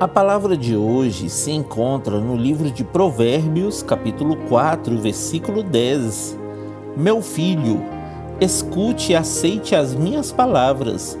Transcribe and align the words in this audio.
A 0.00 0.08
palavra 0.08 0.56
de 0.56 0.74
hoje 0.74 1.28
se 1.28 1.50
encontra 1.50 2.18
no 2.18 2.34
livro 2.34 2.70
de 2.70 2.82
Provérbios, 2.82 3.82
capítulo 3.82 4.34
4, 4.48 4.96
versículo 4.96 5.62
10. 5.62 6.38
Meu 6.96 7.20
filho, 7.20 7.84
escute 8.40 9.12
e 9.12 9.14
aceite 9.14 9.74
as 9.74 9.94
minhas 9.94 10.32
palavras, 10.32 11.18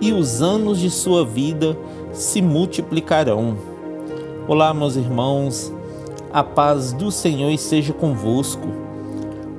e 0.00 0.12
os 0.12 0.42
anos 0.42 0.80
de 0.80 0.90
sua 0.90 1.24
vida 1.24 1.78
se 2.12 2.42
multiplicarão. 2.42 3.56
Olá, 4.48 4.74
meus 4.74 4.96
irmãos, 4.96 5.72
a 6.32 6.42
paz 6.42 6.92
do 6.92 7.12
Senhor 7.12 7.52
esteja 7.52 7.92
convosco. 7.92 8.66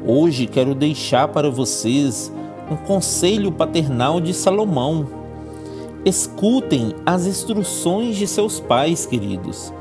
Hoje 0.05 0.45
quero 0.45 0.75
deixar 0.75 1.29
para 1.29 1.49
vocês 1.49 2.29
um 2.69 2.75
conselho 2.75 3.49
paternal 3.49 4.19
de 4.19 4.33
Salomão 4.33 5.26
Escutem 6.07 6.93
as 7.05 7.25
instruções 7.25 8.15
de 8.15 8.25
seus 8.25 8.61
pais, 8.61 9.05
queridos. 9.05 9.73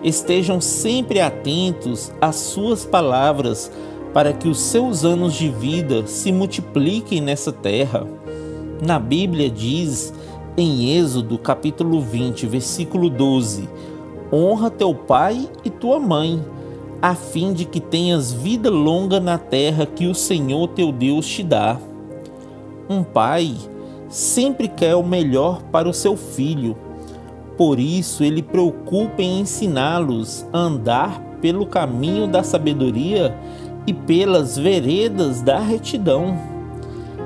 Estejam 0.00 0.60
sempre 0.60 1.18
atentos 1.20 2.12
às 2.20 2.36
suas 2.36 2.84
palavras 2.84 3.68
para 4.14 4.32
que 4.32 4.46
os 4.46 4.60
seus 4.60 5.04
anos 5.04 5.34
de 5.34 5.48
vida 5.48 6.06
se 6.06 6.30
multipliquem 6.30 7.20
nessa 7.20 7.50
terra. 7.50 8.06
Na 8.80 9.00
Bíblia 9.00 9.50
diz 9.50 10.14
em 10.56 10.96
Êxodo 10.96 11.36
capítulo 11.36 12.00
20, 12.00 12.46
versículo 12.46 13.10
12: 13.10 13.68
Honra 14.32 14.70
teu 14.70 14.94
pai 14.94 15.50
e 15.64 15.68
tua 15.68 15.98
mãe, 15.98 16.44
a 17.02 17.16
fim 17.16 17.52
de 17.52 17.64
que 17.64 17.80
tenhas 17.80 18.32
vida 18.32 18.70
longa 18.70 19.18
na 19.18 19.36
terra 19.36 19.84
que 19.84 20.06
o 20.06 20.14
Senhor 20.14 20.68
teu 20.68 20.92
Deus 20.92 21.26
te 21.26 21.42
dá. 21.42 21.76
Um 22.88 23.02
pai 23.02 23.56
sempre 24.08 24.68
quer 24.68 24.94
o 24.94 25.02
melhor 25.02 25.62
para 25.72 25.88
o 25.88 25.94
seu 25.94 26.16
filho. 26.16 26.76
Por 27.56 27.78
isso, 27.78 28.22
ele 28.22 28.42
preocupa 28.42 29.22
em 29.22 29.40
ensiná-los 29.40 30.46
a 30.52 30.58
andar 30.58 31.20
pelo 31.40 31.66
caminho 31.66 32.26
da 32.26 32.42
sabedoria 32.42 33.34
e 33.86 33.92
pelas 33.94 34.58
veredas 34.58 35.40
da 35.42 35.58
retidão. 35.58 36.36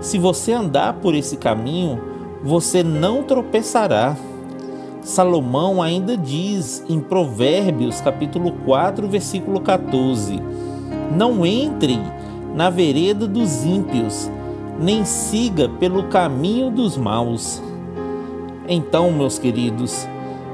Se 0.00 0.18
você 0.18 0.52
andar 0.52 0.94
por 0.94 1.14
esse 1.14 1.36
caminho, 1.36 2.00
você 2.42 2.82
não 2.82 3.22
tropeçará. 3.22 4.16
Salomão 5.02 5.82
ainda 5.82 6.16
diz 6.16 6.84
em 6.88 7.00
Provérbios, 7.00 8.00
capítulo 8.00 8.52
4, 8.64 9.08
versículo 9.08 9.60
14: 9.60 10.40
Não 11.16 11.44
entre 11.44 11.98
na 12.54 12.70
vereda 12.70 13.26
dos 13.26 13.64
ímpios, 13.64 14.30
nem 14.78 15.04
siga 15.04 15.68
pelo 15.68 16.04
caminho 16.04 16.70
dos 16.70 16.96
maus. 16.96 17.62
Então, 18.68 19.10
meus 19.10 19.38
queridos, 19.38 20.06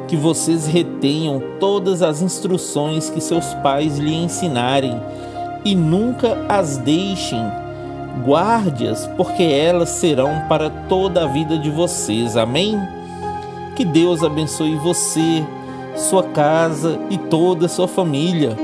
que 0.08 0.16
vocês 0.16 0.66
retenham 0.66 1.42
todas 1.60 2.02
as 2.02 2.22
instruções 2.22 3.10
que 3.10 3.20
seus 3.20 3.52
pais 3.54 3.98
lhe 3.98 4.14
ensinarem 4.14 4.98
e 5.64 5.74
nunca 5.74 6.38
as 6.48 6.78
deixem. 6.78 7.40
Guarde-as, 8.24 9.06
porque 9.08 9.42
elas 9.42 9.90
serão 9.90 10.44
para 10.48 10.70
toda 10.70 11.24
a 11.24 11.26
vida 11.26 11.58
de 11.58 11.70
vocês. 11.70 12.36
Amém? 12.36 12.80
Que 13.74 13.84
Deus 13.84 14.22
abençoe 14.22 14.76
você, 14.76 15.44
sua 15.94 16.22
casa 16.22 16.98
e 17.10 17.18
toda 17.18 17.66
a 17.66 17.68
sua 17.68 17.86
família. 17.86 18.56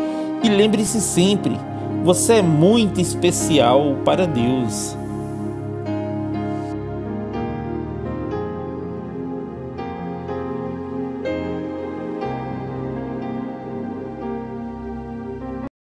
E 0.42 0.48
lembre-se 0.48 1.00
sempre, 1.00 1.58
você 2.02 2.34
é 2.34 2.42
muito 2.42 3.00
especial 3.00 3.96
para 4.04 4.26
Deus. 4.26 4.96